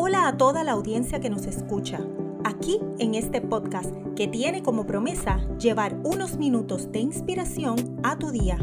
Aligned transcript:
Hola 0.00 0.28
a 0.28 0.36
toda 0.36 0.62
la 0.62 0.70
audiencia 0.70 1.18
que 1.18 1.28
nos 1.28 1.44
escucha. 1.46 1.98
Aquí 2.44 2.78
en 3.00 3.16
este 3.16 3.40
podcast 3.40 3.92
que 4.14 4.28
tiene 4.28 4.62
como 4.62 4.86
promesa 4.86 5.40
llevar 5.58 5.98
unos 6.04 6.36
minutos 6.36 6.92
de 6.92 7.00
inspiración 7.00 7.98
a 8.04 8.16
tu 8.16 8.30
día. 8.30 8.58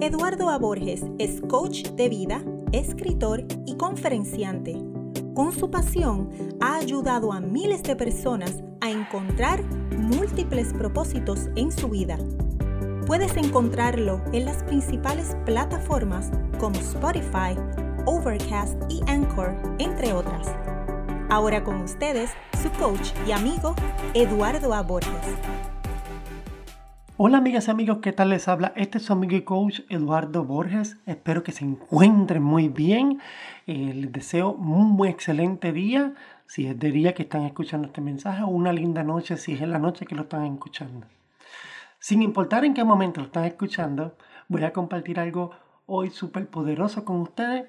Eduardo 0.00 0.50
A. 0.50 0.58
Borges 0.58 1.04
es 1.20 1.40
coach 1.42 1.90
de 1.90 2.08
vida, 2.08 2.42
escritor 2.72 3.44
y 3.64 3.76
conferenciante. 3.76 4.76
Con 5.32 5.52
su 5.52 5.70
pasión 5.70 6.30
ha 6.60 6.74
ayudado 6.74 7.32
a 7.32 7.40
miles 7.40 7.84
de 7.84 7.94
personas 7.94 8.64
a 8.80 8.90
encontrar 8.90 9.62
múltiples 9.96 10.72
propósitos 10.72 11.50
en 11.54 11.70
su 11.70 11.88
vida. 11.88 12.18
Puedes 13.06 13.36
encontrarlo 13.36 14.20
en 14.32 14.44
las 14.44 14.64
principales 14.64 15.36
plataformas 15.44 16.32
como 16.58 16.74
Spotify, 16.80 17.54
Overcast 18.06 18.82
y 18.90 19.00
Anchor, 19.08 19.56
entre 19.78 20.12
otras. 20.12 20.54
Ahora 21.30 21.64
con 21.64 21.80
ustedes, 21.80 22.30
su 22.62 22.70
coach 22.72 23.12
y 23.26 23.32
amigo, 23.32 23.74
Eduardo 24.12 24.74
A. 24.74 24.82
Borges. 24.82 25.10
Hola 27.16 27.38
amigas 27.38 27.68
y 27.68 27.70
amigos, 27.70 28.00
¿qué 28.02 28.12
tal 28.12 28.28
les 28.28 28.46
habla? 28.46 28.74
Este 28.76 28.98
es 28.98 29.04
su 29.04 29.14
amigo 29.14 29.34
y 29.36 29.40
coach 29.40 29.80
Eduardo 29.88 30.44
Borges. 30.44 30.98
Espero 31.06 31.42
que 31.42 31.52
se 31.52 31.64
encuentren 31.64 32.42
muy 32.42 32.68
bien. 32.68 33.20
Eh, 33.66 33.94
les 33.94 34.12
deseo 34.12 34.52
un 34.52 34.90
muy 34.90 35.08
excelente 35.08 35.72
día, 35.72 36.12
si 36.46 36.66
es 36.66 36.78
de 36.78 36.90
día 36.90 37.14
que 37.14 37.22
están 37.22 37.44
escuchando 37.44 37.86
este 37.86 38.02
mensaje, 38.02 38.42
o 38.42 38.48
una 38.48 38.74
linda 38.74 39.02
noche 39.02 39.38
si 39.38 39.54
es 39.54 39.62
en 39.62 39.70
la 39.70 39.78
noche 39.78 40.04
que 40.04 40.14
lo 40.14 40.24
están 40.24 40.44
escuchando. 40.44 41.06
Sin 41.98 42.20
importar 42.20 42.66
en 42.66 42.74
qué 42.74 42.84
momento 42.84 43.20
lo 43.20 43.28
están 43.28 43.46
escuchando, 43.46 44.14
voy 44.48 44.62
a 44.64 44.74
compartir 44.74 45.18
algo 45.18 45.52
hoy 45.86 46.10
súper 46.10 46.48
poderoso 46.48 47.04
con 47.04 47.20
ustedes 47.20 47.66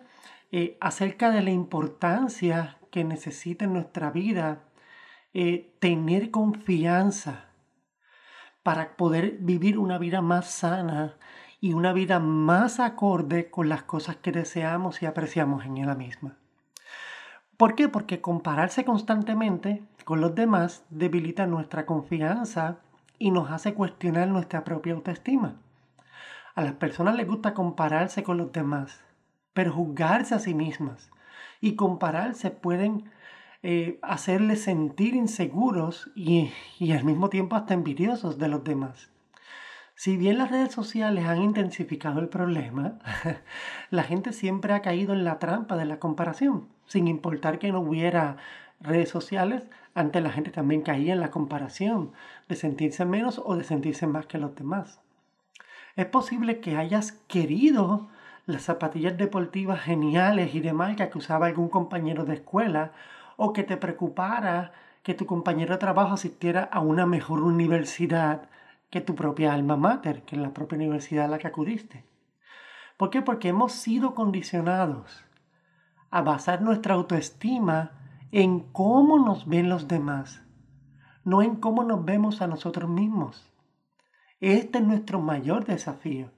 eh, 0.52 0.78
acerca 0.80 1.32
de 1.32 1.42
la 1.42 1.52
importancia 1.52 2.78
que 2.91 3.04
necesita 3.04 3.66
en 3.66 3.74
nuestra 3.74 4.12
vida 4.12 4.64
eh, 5.34 5.76
tener 5.80 6.32
confianza 6.32 7.46
para 8.63 8.96
poder 8.96 9.38
vivir 9.40 9.77
una 9.77 9.98
vida 9.98 10.21
más 10.21 10.49
sana 10.49 11.18
y 11.60 11.74
una 11.74 11.93
vida 11.93 12.20
más 12.20 12.80
acorde 12.80 13.49
con 13.49 13.70
las 13.70 13.84
cosas 13.84 14.16
que 14.18 14.32
deseamos 14.32 15.02
y 15.02 15.05
apreciamos 15.05 15.66
en 15.66 15.77
ella 15.77 15.96
misma. 15.96 16.38
¿Por 17.58 17.76
qué? 17.76 17.90
Porque 17.90 18.21
compararse 18.21 18.86
constantemente 18.86 19.84
con 20.04 20.21
los 20.21 20.36
demás 20.36 20.84
debilita 20.90 21.48
nuestra 21.48 21.86
confianza 21.86 22.77
y 23.18 23.32
nos 23.32 23.52
hace 23.52 23.74
cuestionar 23.74 24.27
nuestra 24.27 24.63
propia 24.63 24.93
autoestima. 24.93 25.55
A 26.56 26.64
las 26.64 26.74
personas 26.74 27.16
les 27.16 27.28
gusta 27.28 27.54
compararse 27.54 28.24
con 28.24 28.38
los 28.38 28.52
demás 28.52 29.06
pero 29.56 29.72
juzgarse 29.72 30.36
a 30.36 30.40
sí 30.40 30.54
mismas 30.54 31.10
y 31.62 31.76
compararse 31.76 32.52
pueden 32.52 33.10
eh, 33.64 33.98
hacerles 34.04 34.62
sentir 34.62 35.16
inseguros 35.16 36.12
y, 36.14 36.52
y 36.78 36.92
al 36.92 37.06
mismo 37.06 37.30
tiempo 37.30 37.56
hasta 37.56 37.74
envidiosos 37.74 38.38
de 38.38 38.50
los 38.50 38.66
demás. 38.66 39.10
Si 39.96 40.18
bien 40.18 40.38
las 40.38 40.52
redes 40.52 40.74
sociales 40.74 41.26
han 41.26 41.42
intensificado 41.42 42.20
el 42.20 42.28
problema, 42.28 43.00
la 43.92 44.04
gente 44.04 44.34
siempre 44.34 44.74
ha 44.74 44.82
caído 44.82 45.14
en 45.14 45.24
la 45.24 45.40
trampa 45.40 45.78
de 45.78 45.86
la 45.86 46.00
comparación. 46.00 46.68
Sin 46.86 47.08
importar 47.08 47.58
que 47.58 47.72
no 47.72 47.80
hubiera 47.80 48.36
redes 48.82 49.08
sociales, 49.08 49.70
antes 49.94 50.22
la 50.22 50.32
gente 50.32 50.52
también 50.52 50.82
caía 50.82 51.14
en 51.14 51.22
la 51.22 51.32
comparación 51.32 52.12
de 52.50 52.58
sentirse 52.58 53.06
menos 53.06 53.42
o 53.44 53.56
de 53.56 53.64
sentirse 53.64 54.06
más 54.06 54.26
que 54.26 54.38
los 54.38 54.54
demás. 54.54 55.00
Es 55.96 56.05
posible 56.07 56.60
que 56.60 56.76
hayas 56.76 57.13
querido 57.27 58.10
las 58.46 58.63
zapatillas 58.63 59.18
deportivas 59.18 59.79
geniales 59.82 60.54
y 60.54 60.60
de 60.60 60.74
marca 60.74 61.10
que 61.10 61.18
usaba 61.18 61.48
algún 61.48 61.70
compañero 61.70 62.26
de 62.26 62.34
escuela 62.34 62.91
o 63.37 63.54
que 63.54 63.63
te 63.63 63.77
preocupara 63.77 64.74
que 65.03 65.13
tu 65.13 65.25
compañero 65.25 65.74
de 65.74 65.79
trabajo 65.79 66.13
asistiera 66.13 66.63
a 66.63 66.79
una 66.81 67.06
mejor 67.06 67.41
universidad 67.41 68.50
que 68.90 69.02
tu 69.02 69.16
propia 69.16 69.53
alma 69.53 69.78
mater, 69.78 70.24
que 70.24 70.36
es 70.36 70.42
la 70.42 70.53
propia 70.53 70.78
universidad 70.78 71.25
a 71.25 71.28
la 71.30 71.38
que 71.38 71.47
acudiste. 71.47 72.03
¿Por 72.97 73.09
qué? 73.09 73.22
Porque 73.22 73.50
hemos 73.50 73.72
sido 73.72 74.16
condicionados 74.16 75.24
a 76.12 76.22
basar 76.22 76.62
nuestra 76.62 76.96
autoestima 76.96 77.91
en 78.31 78.59
cómo 78.59 79.18
nos 79.20 79.47
ven 79.47 79.70
los 79.70 79.88
demás, 79.88 80.41
no 81.24 81.41
en 81.41 81.56
cómo 81.56 81.84
nos 81.84 82.03
vemos 82.03 82.41
a 82.41 82.47
nosotros 82.47 82.90
mismos. 82.90 83.55
Este 84.46 84.78
es 84.78 84.84
nuestro 84.84 85.20
mayor 85.22 85.66
desafío 85.66 86.30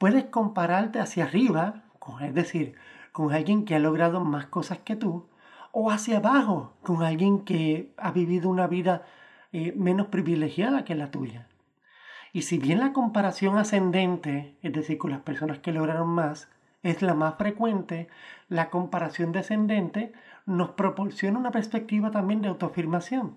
puedes 0.00 0.24
compararte 0.24 0.98
hacia 0.98 1.24
arriba, 1.24 1.84
es 2.22 2.34
decir, 2.34 2.74
con 3.12 3.34
alguien 3.34 3.66
que 3.66 3.74
ha 3.74 3.78
logrado 3.78 4.24
más 4.24 4.46
cosas 4.46 4.78
que 4.78 4.96
tú, 4.96 5.28
o 5.72 5.90
hacia 5.90 6.16
abajo, 6.16 6.72
con 6.82 7.02
alguien 7.02 7.44
que 7.44 7.92
ha 7.98 8.10
vivido 8.10 8.48
una 8.48 8.66
vida 8.66 9.04
eh, 9.52 9.74
menos 9.76 10.06
privilegiada 10.06 10.86
que 10.86 10.94
la 10.94 11.10
tuya. 11.10 11.48
Y 12.32 12.42
si 12.42 12.56
bien 12.56 12.78
la 12.78 12.94
comparación 12.94 13.58
ascendente, 13.58 14.56
es 14.62 14.72
decir, 14.72 14.96
con 14.96 15.10
las 15.10 15.20
personas 15.20 15.58
que 15.58 15.72
lograron 15.72 16.08
más, 16.08 16.48
es 16.82 17.02
la 17.02 17.12
más 17.12 17.34
frecuente, 17.34 18.08
la 18.48 18.70
comparación 18.70 19.32
descendente 19.32 20.14
nos 20.46 20.70
proporciona 20.70 21.38
una 21.38 21.50
perspectiva 21.50 22.10
también 22.10 22.40
de 22.40 22.48
autoafirmación. 22.48 23.36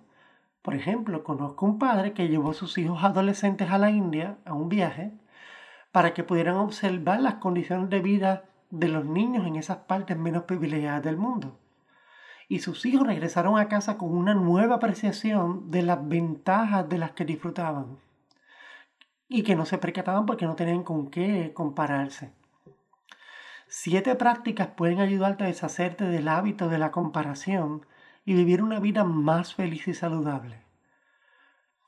Por 0.63 0.75
ejemplo, 0.75 1.25
conozco 1.25 1.65
un 1.65 1.77
padre 1.77 2.13
que 2.13 2.29
llevó 2.29 2.51
a 2.51 2.53
sus 2.53 2.77
hijos 2.77 3.03
adolescentes 3.03 3.69
a 3.69 3.77
la 3.77 3.91
India 3.91 4.37
a 4.45 4.53
un 4.53 4.69
viaje 4.69 5.11
para 5.91 6.13
que 6.13 6.23
pudieran 6.23 6.55
observar 6.55 7.19
las 7.19 7.35
condiciones 7.35 7.89
de 7.89 7.99
vida 7.99 8.45
de 8.71 8.87
los 8.87 9.03
niños 9.05 9.45
en 9.45 9.57
esas 9.57 9.79
partes 9.79 10.17
menos 10.17 10.43
privilegiadas 10.43 11.03
del 11.03 11.17
mundo. 11.17 11.59
Y 12.47 12.59
sus 12.59 12.85
hijos 12.85 13.05
regresaron 13.05 13.59
a 13.59 13.67
casa 13.67 13.97
con 13.97 14.15
una 14.15 14.33
nueva 14.33 14.75
apreciación 14.75 15.69
de 15.69 15.81
las 15.81 16.07
ventajas 16.07 16.87
de 16.87 16.97
las 16.97 17.11
que 17.11 17.25
disfrutaban 17.25 17.97
y 19.27 19.43
que 19.43 19.57
no 19.57 19.65
se 19.65 19.77
percataban 19.77 20.25
porque 20.25 20.45
no 20.45 20.55
tenían 20.55 20.83
con 20.83 21.09
qué 21.09 21.51
compararse. 21.53 22.31
Siete 23.67 24.15
prácticas 24.15 24.67
pueden 24.67 25.01
ayudarte 25.01 25.43
a 25.43 25.47
deshacerte 25.47 26.05
del 26.05 26.29
hábito 26.29 26.69
de 26.69 26.77
la 26.77 26.91
comparación 26.91 27.85
y 28.25 28.33
vivir 28.33 28.61
una 28.61 28.79
vida 28.79 29.03
más 29.03 29.53
feliz 29.53 29.87
y 29.87 29.93
saludable. 29.93 30.61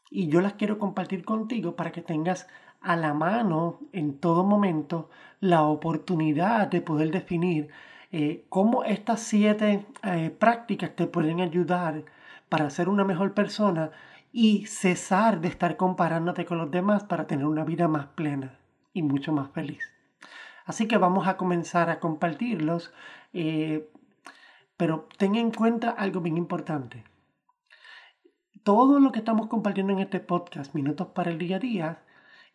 Y 0.09 0.27
yo 0.27 0.41
las 0.41 0.53
quiero 0.53 0.79
compartir 0.79 1.25
contigo 1.25 1.75
para 1.75 1.91
que 1.91 2.01
tengas 2.01 2.47
a 2.81 2.95
la 2.95 3.13
mano 3.13 3.79
en 3.93 4.19
todo 4.19 4.43
momento 4.43 5.09
la 5.39 5.63
oportunidad 5.63 6.67
de 6.67 6.81
poder 6.81 7.11
definir 7.11 7.69
eh, 8.11 8.45
cómo 8.49 8.83
estas 8.83 9.21
siete 9.21 9.85
eh, 10.03 10.29
prácticas 10.29 10.95
te 10.95 11.07
pueden 11.07 11.41
ayudar 11.41 12.05
para 12.49 12.69
ser 12.69 12.87
una 12.87 13.03
mejor 13.03 13.33
persona 13.33 13.91
y 14.31 14.65
cesar 14.67 15.41
de 15.41 15.47
estar 15.47 15.77
comparándote 15.77 16.45
con 16.45 16.57
los 16.57 16.69
demás 16.69 17.03
para 17.03 17.25
tener 17.25 17.45
una 17.45 17.63
vida 17.63 17.87
más 17.87 18.07
plena 18.07 18.59
y 18.93 19.01
mucho 19.01 19.31
más 19.31 19.49
feliz. 19.51 19.91
Así 20.65 20.87
que 20.87 20.97
vamos 20.97 21.27
a 21.27 21.37
comenzar 21.37 21.89
a 21.89 21.99
compartirlos, 21.99 22.93
eh, 23.33 23.89
pero 24.77 25.07
ten 25.17 25.35
en 25.35 25.51
cuenta 25.51 25.89
algo 25.89 26.21
bien 26.21 26.37
importante. 26.37 27.03
Todo 28.63 28.99
lo 28.99 29.11
que 29.11 29.19
estamos 29.19 29.47
compartiendo 29.47 29.93
en 29.93 29.99
este 29.99 30.19
podcast, 30.19 30.73
Minutos 30.73 31.07
para 31.07 31.31
el 31.31 31.37
Día 31.37 31.57
a 31.57 31.59
Día, 31.59 31.99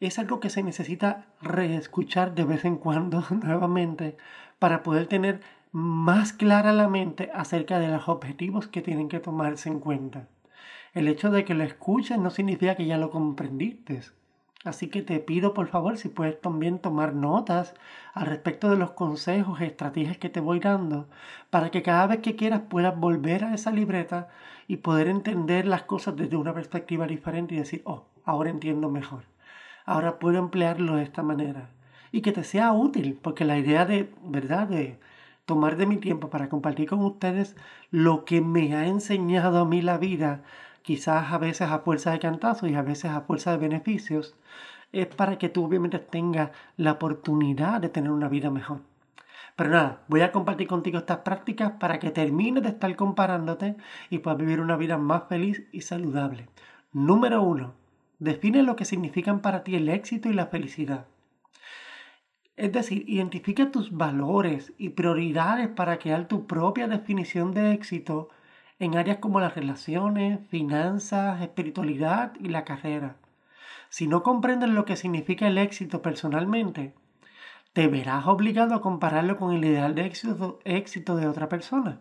es 0.00 0.19
algo 0.19 0.41
que 0.41 0.50
se 0.50 0.62
necesita 0.62 1.26
reescuchar 1.41 2.34
de 2.34 2.44
vez 2.44 2.64
en 2.64 2.76
cuando 2.76 3.22
nuevamente 3.30 4.16
para 4.59 4.82
poder 4.82 5.06
tener 5.06 5.41
más 5.72 6.32
clara 6.32 6.72
la 6.72 6.88
mente 6.88 7.30
acerca 7.32 7.78
de 7.78 7.88
los 7.88 8.09
objetivos 8.09 8.66
que 8.66 8.82
tienen 8.82 9.09
que 9.09 9.20
tomarse 9.20 9.69
en 9.69 9.78
cuenta. 9.78 10.28
El 10.94 11.06
hecho 11.06 11.30
de 11.30 11.44
que 11.44 11.54
lo 11.54 11.62
escuches 11.62 12.19
no 12.19 12.30
significa 12.30 12.75
que 12.75 12.86
ya 12.86 12.98
lo 12.98 13.10
comprendiste. 13.10 14.00
Así 14.65 14.88
que 14.88 15.03
te 15.03 15.19
pido 15.21 15.54
por 15.54 15.69
favor 15.69 15.97
si 15.97 16.09
puedes 16.09 16.41
también 16.41 16.78
tomar 16.78 17.15
notas 17.15 17.75
al 18.12 18.26
respecto 18.26 18.71
de 18.71 18.76
los 18.76 18.91
consejos 18.93 19.60
estrategias 19.60 20.19
que 20.19 20.28
te 20.28 20.41
voy 20.41 20.60
dando 20.60 21.09
para 21.48 21.71
que 21.71 21.83
cada 21.83 22.07
vez 22.07 22.21
que 22.21 22.36
quieras 22.36 22.62
puedas 22.68 22.97
volver 22.97 23.45
a 23.45 23.54
esa 23.54 23.71
libreta 23.71 24.28
y 24.68 24.78
poder 24.78 25.09
entender 25.09 25.66
las 25.66 25.83
cosas 25.84 26.16
desde 26.16 26.36
una 26.36 26.54
perspectiva 26.54 27.07
diferente 27.07 27.54
y 27.54 27.59
decir, 27.59 27.83
oh, 27.84 28.04
ahora 28.24 28.51
entiendo 28.51 28.91
mejor 28.91 29.24
ahora 29.91 30.18
puedo 30.18 30.39
emplearlo 30.39 30.97
de 30.97 31.03
esta 31.03 31.22
manera. 31.22 31.71
Y 32.13 32.22
que 32.22 32.33
te 32.33 32.45
sea 32.45 32.72
útil, 32.72 33.18
porque 33.21 33.45
la 33.45 33.59
idea 33.59 33.84
de, 33.84 34.10
¿verdad?, 34.22 34.68
de 34.68 34.98
tomar 35.47 35.77
de 35.77 35.86
mi 35.86 35.97
tiempo 35.97 36.30
para 36.30 36.48
compartir 36.48 36.89
con 36.89 37.01
ustedes 37.01 37.56
lo 37.91 38.24
que 38.24 38.41
me 38.41 38.74
ha 38.77 38.86
enseñado 38.86 39.59
a 39.59 39.65
mí 39.65 39.83
la 39.83 39.98
vida, 39.98 40.42
quizás 40.82 41.32
a 41.32 41.38
veces 41.38 41.71
a 41.71 41.80
fuerza 41.80 42.12
de 42.12 42.18
cantazos 42.18 42.71
y 42.71 42.74
a 42.74 42.82
veces 42.82 43.10
a 43.10 43.22
fuerza 43.22 43.53
de 43.53 43.59
beneficios, 43.59 44.36
es 44.92 45.06
para 45.06 45.38
que 45.38 45.48
tú 45.48 45.65
obviamente 45.65 45.98
tengas 45.98 46.50
la 46.77 46.92
oportunidad 46.92 47.80
de 47.80 47.88
tener 47.88 48.10
una 48.10 48.28
vida 48.28 48.50
mejor. 48.50 48.80
Pero 49.56 49.71
nada, 49.71 50.03
voy 50.09 50.22
a 50.22 50.32
compartir 50.32 50.66
contigo 50.66 50.98
estas 50.98 51.18
prácticas 51.18 51.72
para 51.72 51.98
que 51.98 52.10
termines 52.10 52.62
de 52.62 52.71
estar 52.71 52.94
comparándote 52.97 53.77
y 54.09 54.18
puedas 54.18 54.38
vivir 54.38 54.60
una 54.60 54.77
vida 54.77 54.98
más 54.98 55.24
feliz 55.28 55.65
y 55.72 55.82
saludable. 55.82 56.48
Número 56.92 57.42
uno, 57.42 57.74
Define 58.21 58.62
lo 58.62 58.77
que 58.77 58.84
significan 58.84 59.41
para 59.41 59.65
ti 59.65 59.74
el 59.77 59.88
éxito 59.88 60.28
y 60.28 60.34
la 60.34 60.47
felicidad. 60.47 61.06
Es 62.54 62.71
decir, 62.71 63.09
identifica 63.09 63.71
tus 63.71 63.92
valores 63.92 64.74
y 64.77 64.91
prioridades 64.91 65.68
para 65.68 65.98
crear 65.98 66.28
tu 66.28 66.47
propia 66.47 66.86
definición 66.86 67.54
de 67.54 67.72
éxito 67.72 68.28
en 68.80 68.97
áreas 68.97 69.18
como 69.18 69.38
las 69.38 69.54
relaciones, 69.54 70.41
finanzas, 70.48 71.41
espiritualidad 71.42 72.32
y 72.41 72.48
la 72.48 72.65
carrera. 72.65 73.15
Si 73.91 74.09
no 74.09 74.22
comprendes 74.22 74.71
lo 74.71 74.84
que 74.84 74.97
significa 74.97 75.47
el 75.47 75.59
éxito 75.59 76.03
personalmente, 76.03 76.94
te 77.72 77.86
verás 77.86 78.27
obligado 78.27 78.74
a 78.74 78.80
compararlo 78.80 79.36
con 79.36 79.54
el 79.54 79.65
ideal 79.65 79.94
de 79.94 80.06
éxito, 80.65 81.16
de 81.16 81.28
otra 81.28 81.48
persona. 81.48 82.00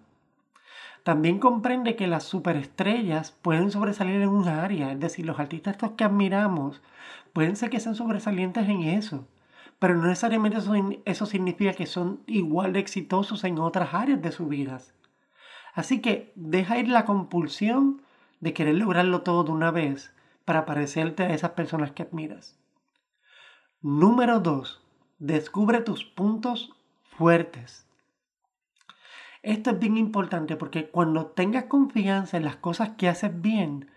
También 1.04 1.40
comprende 1.40 1.96
que 1.96 2.08
las 2.08 2.24
superestrellas 2.24 3.32
pueden 3.32 3.72
sobresalir 3.72 4.22
en 4.22 4.30
un 4.30 4.48
área, 4.48 4.92
es 4.92 5.00
decir, 5.00 5.26
los 5.26 5.40
artistas 5.40 5.74
estos 5.74 5.92
que 5.92 6.04
admiramos 6.04 6.82
pueden 7.34 7.56
ser 7.56 7.70
que 7.70 7.80
sean 7.80 7.96
sobresalientes 7.96 8.68
en 8.68 8.84
eso, 8.84 9.28
pero 9.80 9.96
no 9.96 10.08
necesariamente 10.08 10.60
eso, 11.06 11.26
significa 11.26 11.74
que 11.74 11.86
son 11.86 12.22
igual 12.26 12.74
de 12.74 12.80
exitosos 12.80 13.44
en 13.44 13.60
otras 13.60 13.94
áreas 13.94 14.22
de 14.22 14.32
sus 14.32 14.48
vidas. 14.48 14.94
Así 15.74 16.02
que 16.02 16.32
deja 16.36 16.78
ir 16.78 16.88
la 16.88 17.06
compulsión 17.06 18.02
de 18.40 18.54
querer 18.54 18.76
lograrlo 18.76 19.22
todo 19.22 19.44
de 19.44 19.52
una 19.52 19.72
vez 19.72 20.14
para 20.46 20.66
parecerte 20.66 21.24
a 21.24 21.34
esas 21.34 21.52
personas 21.52 21.92
que 21.92 22.04
admiras. 22.04 22.58
Número 23.82 24.40
2. 24.40 24.82
Descubre 25.20 25.82
tus 25.82 26.04
puntos 26.04 26.74
fuertes. 27.04 27.86
Esto 29.42 29.70
es 29.72 29.80
bien 29.80 29.98
importante 29.98 30.56
porque 30.58 30.90
cuando 30.90 31.28
tengas 31.28 31.66
confianza 31.66 32.38
en 32.38 32.44
las 32.44 32.58
cosas 32.58 32.90
que 32.98 33.08
haces 33.08 33.42
bien, 33.42 33.90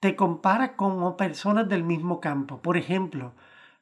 te 0.00 0.14
comparas 0.14 0.70
con 0.76 1.16
personas 1.16 1.68
del 1.68 1.82
mismo 1.82 2.20
campo. 2.20 2.62
Por 2.62 2.76
ejemplo, 2.76 3.32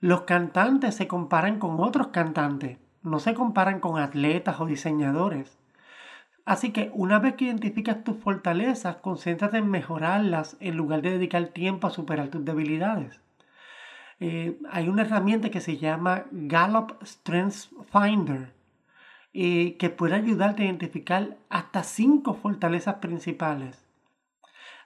los 0.00 0.22
cantantes 0.22 0.94
se 0.94 1.06
comparan 1.06 1.58
con 1.58 1.80
otros 1.80 2.08
cantantes, 2.08 2.78
no 3.02 3.18
se 3.18 3.34
comparan 3.34 3.80
con 3.80 3.98
atletas 3.98 4.60
o 4.60 4.66
diseñadores. 4.66 5.58
Así 6.46 6.70
que 6.70 6.90
una 6.94 7.18
vez 7.18 7.34
que 7.34 7.46
identificas 7.46 8.04
tus 8.04 8.16
fortalezas, 8.18 8.96
concéntrate 8.96 9.58
en 9.58 9.68
mejorarlas 9.68 10.56
en 10.60 10.76
lugar 10.76 11.02
de 11.02 11.10
dedicar 11.10 11.48
tiempo 11.48 11.88
a 11.88 11.90
superar 11.90 12.28
tus 12.28 12.44
debilidades. 12.44 13.20
Eh, 14.20 14.56
hay 14.70 14.88
una 14.88 15.02
herramienta 15.02 15.50
que 15.50 15.60
se 15.60 15.76
llama 15.76 16.24
Gallup 16.30 16.92
Strengths 17.04 17.70
Finder 17.92 18.54
eh, 19.34 19.76
que 19.76 19.90
puede 19.90 20.14
ayudarte 20.14 20.62
a 20.62 20.66
identificar 20.66 21.36
hasta 21.50 21.82
cinco 21.82 22.32
fortalezas 22.32 22.94
principales. 22.94 23.84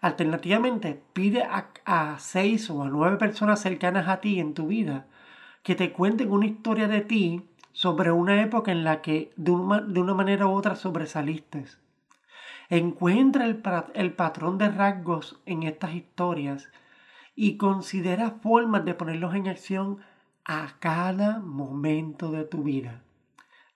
Alternativamente, 0.00 1.00
pide 1.12 1.44
a, 1.44 2.16
seis 2.18 2.70
o 2.70 2.82
a 2.82 2.88
nueve 2.88 3.18
personas 3.18 3.60
cercanas 3.60 4.08
a 4.08 4.20
ti 4.22 4.40
en 4.40 4.54
tu 4.54 4.68
vida 4.68 5.06
que 5.62 5.74
te 5.74 5.92
cuenten 5.92 6.32
una 6.32 6.46
historia 6.46 6.88
de 6.88 7.02
ti 7.02 7.42
sobre 7.72 8.12
una 8.12 8.42
época 8.42 8.72
en 8.72 8.84
la 8.84 9.02
que 9.02 9.32
de 9.36 9.50
una, 9.50 9.80
de 9.80 10.00
una 10.00 10.14
manera 10.14 10.46
u 10.46 10.52
otra 10.52 10.76
sobresaliste. 10.76 11.64
Encuentra 12.68 13.46
el, 13.46 13.62
el 13.94 14.12
patrón 14.12 14.58
de 14.58 14.68
rasgos 14.68 15.40
en 15.46 15.64
estas 15.64 15.94
historias 15.94 16.68
y 17.34 17.56
considera 17.56 18.32
formas 18.42 18.84
de 18.84 18.94
ponerlos 18.94 19.34
en 19.34 19.48
acción 19.48 19.98
a 20.44 20.76
cada 20.78 21.38
momento 21.40 22.30
de 22.30 22.44
tu 22.44 22.62
vida. 22.62 23.02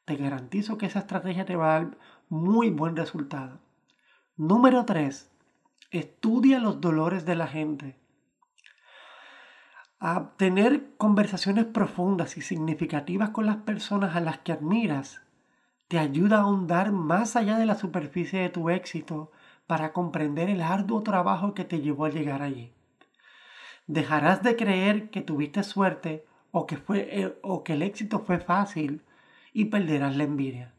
Te 0.05 0.17
garantizo 0.17 0.77
que 0.77 0.87
esa 0.87 1.01
estrategia 1.01 1.45
te 1.45 1.57
va 1.57 1.71
a 1.77 1.81
dar 1.81 1.99
muy 2.29 2.71
buen 2.71 2.97
resultado. 2.97 3.59
Número 4.37 4.85
3. 4.85 5.31
Estudia 5.91 6.59
los 6.59 6.81
dolores 6.81 7.25
de 7.25 7.37
la 7.37 7.47
gente. 7.47 7.97
A 10.07 10.33
tener 10.37 10.91
conversaciones 10.99 11.65
profundas 11.65 12.37
y 12.37 12.43
significativas 12.43 13.31
con 13.31 13.47
las 13.47 13.57
personas 13.57 14.15
a 14.15 14.21
las 14.21 14.37
que 14.37 14.53
admiras 14.53 15.23
te 15.89 15.99
ayuda 15.99 16.37
a 16.37 16.41
ahondar 16.43 16.93
más 16.93 17.37
allá 17.37 17.57
de 17.57 17.65
la 17.65 17.75
superficie 17.75 18.41
de 18.41 18.51
tu 18.51 18.69
éxito 18.69 19.33
para 19.67 19.95
comprender 19.95 20.51
el 20.51 20.61
arduo 20.61 21.03
trabajo 21.03 21.55
que 21.55 21.65
te 21.65 21.81
llevó 21.81 22.05
a 22.05 22.11
llegar 22.11 22.43
allí. 22.43 22.71
Dejarás 23.87 24.43
de 24.43 24.57
creer 24.57 25.09
que 25.09 25.23
tuviste 25.23 25.63
suerte 25.63 26.27
o 26.51 26.67
que, 26.67 26.77
fue, 26.77 27.09
eh, 27.11 27.39
o 27.41 27.65
que 27.65 27.73
el 27.73 27.81
éxito 27.81 28.19
fue 28.19 28.41
fácil 28.41 29.01
y 29.55 29.65
perderás 29.65 30.19
la 30.19 30.25
envidia. 30.25 30.75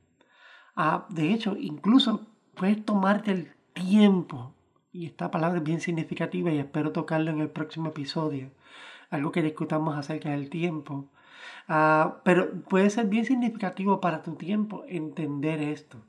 Ah, 0.76 1.08
de 1.10 1.34
hecho, 1.34 1.58
incluso 1.58 2.28
puedes 2.54 2.86
tomarte 2.86 3.32
el 3.32 3.52
tiempo 3.74 4.54
y 4.96 5.08
esta 5.08 5.32
palabra 5.32 5.58
es 5.58 5.64
bien 5.64 5.82
significativa 5.82 6.52
y 6.52 6.60
espero 6.60 6.92
tocarlo 6.92 7.32
en 7.32 7.42
el 7.42 7.50
próximo 7.50 7.90
episodio, 7.90 8.52
algo 9.16 9.32
que 9.32 9.42
discutamos 9.42 9.98
acerca 9.98 10.30
del 10.30 10.50
tiempo. 10.50 11.10
Ah, 11.68 12.22
pero 12.24 12.62
puede 12.64 12.90
ser 12.90 13.08
bien 13.08 13.26
significativo 13.26 14.00
para 14.00 14.22
tu 14.22 14.36
tiempo 14.36 14.84
entender 14.88 15.62
esto. 15.62 16.04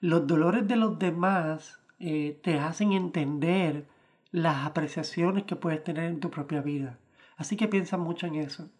Los 0.00 0.26
dolores 0.26 0.66
de 0.68 0.76
los 0.76 0.98
demás 0.98 1.80
eh, 1.98 2.40
te 2.42 2.58
hacen 2.58 2.92
entender 2.92 3.86
las 4.30 4.66
apreciaciones 4.66 5.44
que 5.44 5.56
puedes 5.56 5.84
tener 5.84 6.04
en 6.04 6.20
tu 6.20 6.30
propia 6.30 6.60
vida. 6.60 6.98
Así 7.36 7.56
que 7.56 7.68
piensa 7.68 7.96
mucho 7.96 8.26
en 8.26 8.36
eso. 8.36 8.70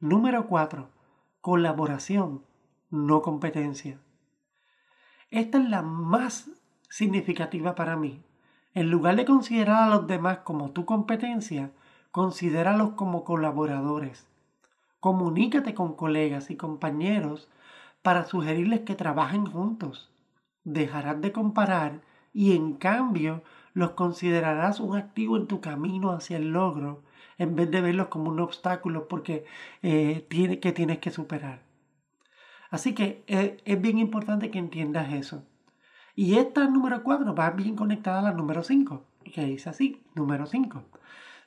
Número 0.00 0.46
4. 0.46 0.90
Colaboración, 1.40 2.44
no 2.90 3.22
competencia. 3.22 4.00
Esta 5.30 5.58
es 5.58 5.68
la 5.68 5.82
más 5.82 6.50
significativa 6.88 7.74
para 7.74 7.96
mí. 7.96 8.22
En 8.74 8.90
lugar 8.90 9.16
de 9.16 9.24
considerar 9.24 9.84
a 9.84 9.94
los 9.94 10.06
demás 10.06 10.38
como 10.38 10.72
tu 10.72 10.84
competencia, 10.84 11.70
considéralos 12.18 12.94
como 12.94 13.22
colaboradores. 13.22 14.26
Comunícate 14.98 15.72
con 15.72 15.94
colegas 15.94 16.50
y 16.50 16.56
compañeros 16.56 17.48
para 18.02 18.24
sugerirles 18.24 18.80
que 18.80 18.96
trabajen 18.96 19.46
juntos. 19.46 20.10
Dejarás 20.64 21.20
de 21.20 21.30
comparar 21.30 22.00
y 22.32 22.56
en 22.56 22.72
cambio 22.72 23.44
los 23.72 23.92
considerarás 23.92 24.80
un 24.80 24.96
activo 24.96 25.36
en 25.36 25.46
tu 25.46 25.60
camino 25.60 26.10
hacia 26.10 26.38
el 26.38 26.50
logro 26.50 27.04
en 27.38 27.54
vez 27.54 27.70
de 27.70 27.82
verlos 27.82 28.08
como 28.08 28.30
un 28.30 28.40
obstáculo 28.40 29.06
porque 29.06 29.44
eh, 29.82 30.26
tiene, 30.28 30.58
que 30.58 30.72
tienes 30.72 30.98
que 30.98 31.12
superar. 31.12 31.60
Así 32.68 32.96
que 32.96 33.22
eh, 33.28 33.58
es 33.64 33.80
bien 33.80 34.00
importante 34.00 34.50
que 34.50 34.58
entiendas 34.58 35.12
eso. 35.12 35.44
Y 36.16 36.34
esta 36.38 36.66
número 36.66 37.04
4 37.04 37.32
va 37.32 37.50
bien 37.50 37.76
conectada 37.76 38.18
a 38.18 38.22
la 38.22 38.32
número 38.32 38.64
5, 38.64 39.04
que 39.32 39.44
dice 39.44 39.70
así, 39.70 40.02
número 40.16 40.46
5. 40.46 40.82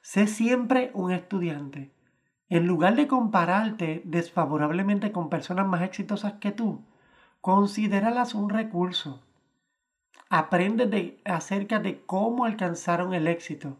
Sé 0.01 0.27
siempre 0.27 0.91
un 0.93 1.11
estudiante. 1.11 1.91
En 2.49 2.67
lugar 2.67 2.95
de 2.95 3.07
compararte 3.07 4.01
desfavorablemente 4.03 5.11
con 5.11 5.29
personas 5.29 5.67
más 5.67 5.81
exitosas 5.83 6.33
que 6.33 6.51
tú, 6.51 6.83
considéralas 7.39 8.35
un 8.35 8.49
recurso. 8.49 9.23
Aprende 10.29 10.85
de, 10.85 11.21
acerca 11.25 11.79
de 11.79 12.01
cómo 12.05 12.45
alcanzaron 12.45 13.13
el 13.13 13.27
éxito 13.27 13.77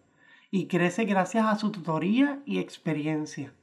y 0.50 0.68
crece 0.68 1.06
gracias 1.06 1.46
a 1.46 1.56
su 1.58 1.72
tutoría 1.72 2.40
y 2.46 2.60
experiencia. 2.60 3.54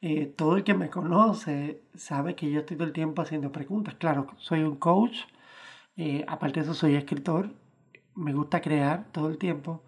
Eh, 0.00 0.26
todo 0.26 0.56
el 0.56 0.64
que 0.64 0.74
me 0.74 0.90
conoce 0.90 1.82
sabe 1.94 2.34
que 2.34 2.50
yo 2.50 2.60
estoy 2.60 2.76
todo 2.76 2.86
el 2.86 2.92
tiempo 2.92 3.22
haciendo 3.22 3.52
preguntas. 3.52 3.94
Claro, 3.94 4.26
soy 4.38 4.62
un 4.62 4.76
coach 4.76 5.18
eh, 5.96 6.24
aparte 6.26 6.60
de 6.60 6.64
eso, 6.64 6.74
soy 6.74 6.94
escritor, 6.94 7.50
me 8.14 8.32
gusta 8.32 8.60
crear 8.62 9.04
todo 9.12 9.28
el 9.28 9.38
tiempo, 9.38 9.82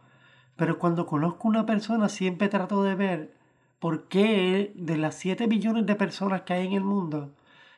pero 0.56 0.78
cuando 0.78 1.06
conozco 1.06 1.48
una 1.48 1.66
persona 1.66 2.08
siempre 2.08 2.48
trato 2.48 2.82
de 2.82 2.94
ver 2.94 3.34
por 3.78 4.08
qué 4.08 4.72
de 4.76 4.96
las 4.96 5.16
7 5.16 5.46
billones 5.46 5.86
de 5.86 5.96
personas 5.96 6.42
que 6.42 6.54
hay 6.54 6.66
en 6.66 6.72
el 6.74 6.84
mundo, 6.84 7.32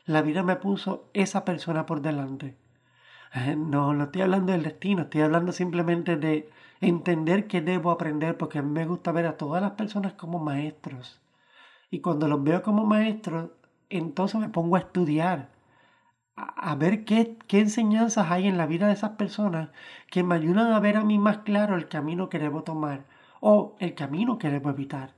la 0.04 0.22
vida 0.22 0.42
me 0.42 0.56
puso 0.56 1.08
esa 1.14 1.44
persona 1.44 1.86
por 1.86 2.00
delante. 2.00 2.56
Eh, 3.34 3.56
no, 3.56 3.92
no 3.92 4.04
estoy 4.04 4.22
hablando 4.22 4.52
del 4.52 4.62
destino, 4.62 5.02
estoy 5.02 5.22
hablando 5.22 5.52
simplemente 5.52 6.16
de 6.16 6.48
entender 6.80 7.46
que 7.46 7.60
debo 7.60 7.90
aprender, 7.90 8.36
porque 8.36 8.62
me 8.62 8.86
gusta 8.86 9.12
ver 9.12 9.26
a 9.26 9.36
todas 9.36 9.62
las 9.62 9.72
personas 9.72 10.12
como 10.12 10.38
maestros. 10.38 11.20
Y 11.90 12.00
cuando 12.00 12.28
los 12.28 12.42
veo 12.42 12.62
como 12.62 12.86
maestros, 12.86 13.50
entonces 13.90 14.40
me 14.40 14.48
pongo 14.48 14.76
a 14.76 14.80
estudiar 14.80 15.55
a, 16.36 16.74
ver 16.74 17.04
qué, 17.04 17.38
qué 17.46 17.60
enseñanzas 17.60 18.30
hay 18.30 18.46
en 18.46 18.58
la 18.58 18.66
vida 18.66 18.86
de 18.86 18.92
esas 18.92 19.12
personas 19.12 19.70
que 20.10 20.22
me 20.22 20.34
ayudan 20.34 20.72
a 20.72 20.80
ver 20.80 20.98
a 20.98 21.04
mí 21.04 21.18
más 21.18 21.38
claro 21.38 21.76
el 21.76 21.88
camino 21.88 22.28
que 22.28 22.38
debo 22.38 22.62
tomar 22.62 23.06
o 23.40 23.74
el 23.80 23.94
camino 23.94 24.38
que 24.38 24.50
debo 24.50 24.70
evitar. 24.70 25.14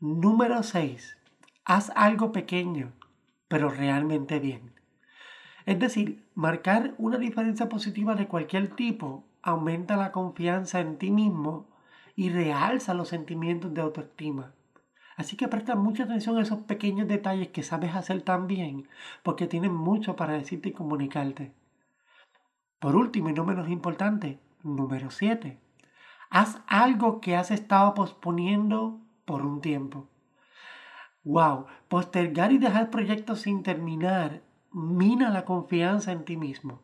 Número 0.00 0.62
6. 0.62 1.16
Haz 1.64 1.92
algo 1.94 2.32
pequeño, 2.32 2.92
pero 3.48 3.70
realmente 3.70 4.40
bien. 4.40 4.72
Es 5.64 5.78
decir, 5.78 6.28
marcar 6.34 6.94
una 6.98 7.18
diferencia 7.18 7.68
positiva 7.68 8.14
de 8.14 8.28
cualquier 8.28 8.74
tipo 8.74 9.24
aumenta 9.42 9.96
la 9.96 10.12
confianza 10.12 10.80
en 10.80 10.98
ti 10.98 11.10
mismo 11.10 11.68
y 12.16 12.30
realza 12.30 12.94
los 12.94 13.08
sentimientos 13.08 13.72
de 13.74 13.80
autoestima. 13.80 14.55
Así 15.16 15.36
que 15.36 15.48
presta 15.48 15.74
mucha 15.74 16.04
atención 16.04 16.36
a 16.36 16.42
esos 16.42 16.60
pequeños 16.60 17.08
detalles 17.08 17.48
que 17.48 17.62
sabes 17.62 17.94
hacer 17.94 18.22
tan 18.22 18.46
bien, 18.46 18.88
porque 19.22 19.46
tienen 19.46 19.74
mucho 19.74 20.14
para 20.14 20.34
decirte 20.34 20.68
y 20.68 20.72
comunicarte. 20.72 21.52
Por 22.78 22.94
último 22.94 23.30
y 23.30 23.32
no 23.32 23.44
menos 23.44 23.68
importante, 23.70 24.38
número 24.62 25.10
7. 25.10 25.58
Haz 26.28 26.60
algo 26.66 27.20
que 27.20 27.34
has 27.34 27.50
estado 27.50 27.94
posponiendo 27.94 29.00
por 29.24 29.42
un 29.42 29.62
tiempo. 29.62 30.06
Wow, 31.24 31.66
postergar 31.88 32.52
y 32.52 32.58
dejar 32.58 32.90
proyectos 32.90 33.40
sin 33.40 33.62
terminar 33.62 34.42
mina 34.70 35.30
la 35.30 35.46
confianza 35.46 36.12
en 36.12 36.24
ti 36.24 36.36
mismo. 36.36 36.82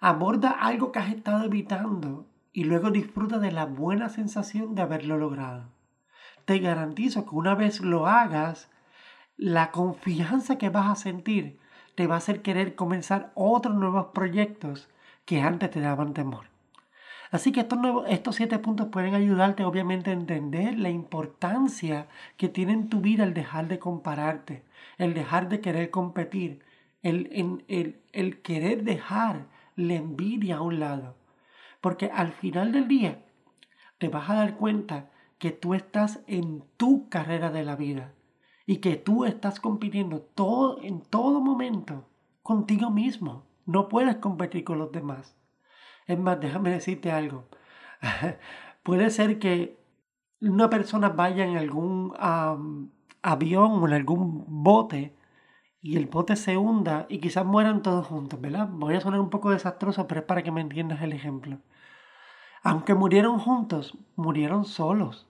Aborda 0.00 0.50
algo 0.50 0.92
que 0.92 0.98
has 0.98 1.10
estado 1.10 1.44
evitando 1.44 2.26
y 2.52 2.64
luego 2.64 2.90
disfruta 2.90 3.38
de 3.38 3.50
la 3.50 3.64
buena 3.64 4.10
sensación 4.10 4.74
de 4.74 4.82
haberlo 4.82 5.16
logrado. 5.16 5.79
Te 6.44 6.58
garantizo 6.58 7.26
que 7.26 7.34
una 7.34 7.54
vez 7.54 7.80
lo 7.80 8.06
hagas, 8.06 8.68
la 9.36 9.70
confianza 9.70 10.58
que 10.58 10.68
vas 10.68 10.90
a 10.90 11.02
sentir 11.02 11.58
te 11.94 12.06
va 12.06 12.14
a 12.14 12.18
hacer 12.18 12.42
querer 12.42 12.74
comenzar 12.74 13.32
otros 13.34 13.74
nuevos 13.74 14.06
proyectos 14.14 14.88
que 15.24 15.40
antes 15.40 15.70
te 15.70 15.80
daban 15.80 16.14
temor. 16.14 16.46
Así 17.30 17.52
que 17.52 17.60
estos, 17.60 17.78
estos 18.08 18.36
siete 18.36 18.58
puntos 18.58 18.88
pueden 18.88 19.14
ayudarte 19.14 19.64
obviamente 19.64 20.10
a 20.10 20.14
entender 20.14 20.78
la 20.78 20.90
importancia 20.90 22.08
que 22.36 22.48
tiene 22.48 22.72
en 22.72 22.88
tu 22.88 23.00
vida 23.00 23.22
el 23.22 23.34
dejar 23.34 23.68
de 23.68 23.78
compararte, 23.78 24.64
el 24.98 25.14
dejar 25.14 25.48
de 25.48 25.60
querer 25.60 25.90
competir, 25.90 26.64
el, 27.02 27.62
el, 27.68 28.00
el 28.12 28.42
querer 28.42 28.82
dejar 28.82 29.46
la 29.76 29.94
envidia 29.94 30.56
a 30.56 30.62
un 30.62 30.80
lado. 30.80 31.16
Porque 31.80 32.10
al 32.12 32.32
final 32.32 32.72
del 32.72 32.88
día 32.88 33.22
te 33.98 34.08
vas 34.08 34.28
a 34.28 34.34
dar 34.34 34.56
cuenta 34.56 35.09
que 35.40 35.50
tú 35.52 35.72
estás 35.72 36.20
en 36.26 36.62
tu 36.76 37.08
carrera 37.08 37.50
de 37.50 37.64
la 37.64 37.74
vida 37.74 38.12
y 38.66 38.76
que 38.76 38.96
tú 38.96 39.24
estás 39.24 39.58
compitiendo 39.58 40.20
todo, 40.20 40.80
en 40.82 41.00
todo 41.00 41.40
momento 41.40 42.04
contigo 42.42 42.90
mismo. 42.90 43.46
No 43.64 43.88
puedes 43.88 44.16
competir 44.16 44.64
con 44.64 44.78
los 44.78 44.92
demás. 44.92 45.34
Es 46.06 46.18
más, 46.18 46.38
déjame 46.40 46.70
decirte 46.70 47.10
algo. 47.10 47.46
Puede 48.82 49.08
ser 49.10 49.38
que 49.38 49.80
una 50.42 50.68
persona 50.68 51.08
vaya 51.08 51.46
en 51.46 51.56
algún 51.56 52.12
avión 53.22 53.72
o 53.72 53.88
en 53.88 53.94
algún 53.94 54.44
bote 54.46 55.16
y 55.80 55.96
el 55.96 56.06
bote 56.06 56.36
se 56.36 56.58
hunda 56.58 57.06
y 57.08 57.18
quizás 57.18 57.46
mueran 57.46 57.80
todos 57.80 58.06
juntos, 58.06 58.38
¿verdad? 58.38 58.68
Voy 58.70 58.94
a 58.94 59.00
sonar 59.00 59.20
un 59.20 59.30
poco 59.30 59.50
desastroso, 59.50 60.06
pero 60.06 60.20
es 60.20 60.26
para 60.26 60.42
que 60.42 60.52
me 60.52 60.60
entiendas 60.60 61.00
el 61.00 61.14
ejemplo. 61.14 61.60
Aunque 62.62 62.94
murieron 62.94 63.38
juntos, 63.38 63.96
murieron 64.16 64.66
solos. 64.66 65.29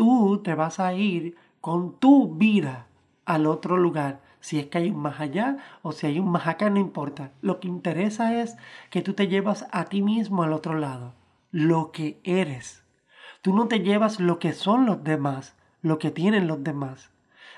Tú 0.00 0.40
te 0.42 0.54
vas 0.54 0.80
a 0.80 0.94
ir 0.94 1.36
con 1.60 1.98
tu 1.98 2.34
vida 2.34 2.86
al 3.26 3.44
otro 3.44 3.76
lugar 3.76 4.22
si 4.40 4.58
es 4.58 4.64
que 4.64 4.78
hay 4.78 4.88
un 4.88 4.96
más 4.96 5.20
allá 5.20 5.58
o 5.82 5.92
si 5.92 6.06
hay 6.06 6.18
un 6.18 6.30
más 6.30 6.46
acá, 6.46 6.70
no 6.70 6.80
importa. 6.80 7.32
Lo 7.42 7.60
que 7.60 7.68
interesa 7.68 8.40
es 8.40 8.56
que 8.88 9.02
tú 9.02 9.12
te 9.12 9.28
llevas 9.28 9.66
a 9.72 9.84
ti 9.84 10.00
mismo 10.00 10.42
al 10.42 10.54
otro 10.54 10.72
lado, 10.72 11.12
lo 11.50 11.92
que 11.92 12.18
eres. 12.24 12.82
Tú 13.42 13.54
no 13.54 13.68
te 13.68 13.80
llevas 13.80 14.20
lo 14.20 14.38
que 14.38 14.54
son 14.54 14.86
los 14.86 15.04
demás, 15.04 15.54
lo 15.82 15.98
que 15.98 16.10
tienen 16.10 16.46
los 16.46 16.64
demás. 16.64 17.10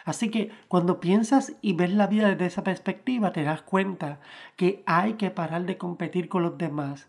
Así 0.05 0.29
que 0.29 0.51
cuando 0.67 0.99
piensas 0.99 1.53
y 1.61 1.75
ves 1.75 1.93
la 1.93 2.09
vida 2.09 2.29
desde 2.31 2.47
esa 2.47 2.65
perspectiva, 2.65 3.33
te 3.33 3.45
das 3.45 3.63
cuenta 3.63 4.19
que 4.57 4.83
hay 4.85 5.13
que 5.13 5.31
parar 5.31 5.65
de 5.65 5.79
competir 5.79 6.29
con 6.29 6.43
los 6.43 6.59
demás, 6.59 7.09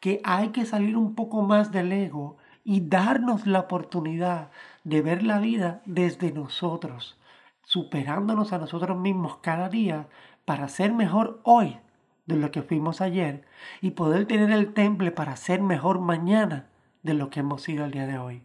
que 0.00 0.20
hay 0.24 0.48
que 0.48 0.66
salir 0.66 0.96
un 0.96 1.14
poco 1.14 1.42
más 1.42 1.70
del 1.70 1.92
ego 1.92 2.36
y 2.64 2.80
darnos 2.80 3.46
la 3.46 3.60
oportunidad 3.60 4.50
de 4.84 5.02
ver 5.02 5.22
la 5.22 5.38
vida 5.38 5.82
desde 5.84 6.32
nosotros 6.32 7.18
superándonos 7.64 8.52
a 8.52 8.58
nosotros 8.58 8.98
mismos 8.98 9.38
cada 9.40 9.68
día 9.68 10.06
para 10.44 10.68
ser 10.68 10.92
mejor 10.92 11.40
hoy 11.44 11.78
de 12.26 12.36
lo 12.36 12.50
que 12.50 12.62
fuimos 12.62 13.00
ayer 13.00 13.44
y 13.80 13.92
poder 13.92 14.26
tener 14.26 14.50
el 14.50 14.72
temple 14.74 15.10
para 15.10 15.36
ser 15.36 15.62
mejor 15.62 16.00
mañana 16.00 16.66
de 17.02 17.14
lo 17.14 17.30
que 17.30 17.40
hemos 17.40 17.62
sido 17.62 17.84
el 17.84 17.90
día 17.90 18.06
de 18.06 18.18
hoy. 18.18 18.42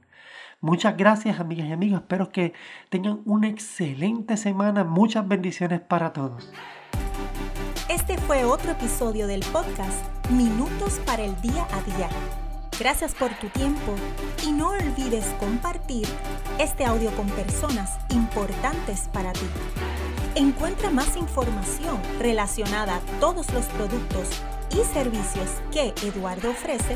Muchas 0.61 0.97
gracias 0.97 1.39
amigas 1.39 1.67
y 1.67 1.71
amigos, 1.71 2.01
espero 2.01 2.31
que 2.31 2.53
tengan 2.89 3.21
una 3.25 3.47
excelente 3.47 4.37
semana, 4.37 4.83
muchas 4.83 5.27
bendiciones 5.27 5.81
para 5.81 6.13
todos. 6.13 6.51
Este 7.89 8.17
fue 8.17 8.43
otro 8.43 8.71
episodio 8.71 9.27
del 9.27 9.41
podcast 9.51 10.03
Minutos 10.31 10.99
para 11.05 11.23
el 11.23 11.39
Día 11.41 11.67
a 11.71 11.81
Día 11.81 12.46
Gracias 12.79 13.15
por 13.15 13.33
tu 13.39 13.49
tiempo 13.49 13.95
y 14.45 14.51
no 14.51 14.69
olvides 14.69 15.25
compartir 15.39 16.07
este 16.59 16.85
audio 16.85 17.09
con 17.11 17.27
personas 17.29 17.97
importantes 18.11 19.09
para 19.11 19.33
ti. 19.33 19.47
Encuentra 20.35 20.91
más 20.91 21.17
información 21.17 21.99
relacionada 22.19 22.97
a 22.97 23.01
todos 23.19 23.51
los 23.51 23.65
productos 23.65 24.29
y 24.69 24.83
servicios 24.93 25.49
que 25.71 25.95
Eduardo 26.03 26.51
ofrece 26.51 26.95